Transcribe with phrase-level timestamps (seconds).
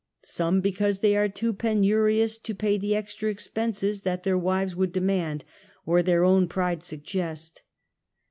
[0.25, 4.91] Some because they are too penurious to pay the extra expenses that their wives would
[4.91, 5.45] demand,
[5.85, 7.61] or their own pride sug gest.